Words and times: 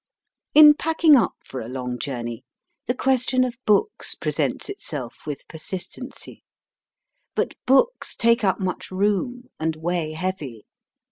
In 0.55 0.73
packing 0.73 1.15
up 1.15 1.35
for 1.45 1.61
a 1.61 1.69
long 1.69 1.99
journey 1.99 2.43
the 2.87 2.95
ques 2.95 3.23
tion 3.29 3.43
of 3.43 3.59
books 3.67 4.15
presents 4.15 4.67
itself 4.67 5.27
with 5.27 5.47
persistency. 5.47 6.41
But 7.35 7.53
books 7.67 8.15
take 8.15 8.43
up 8.43 8.59
much 8.59 8.89
room, 8.89 9.49
and 9.59 9.75
weigh 9.75 10.13
heavy. 10.13 10.65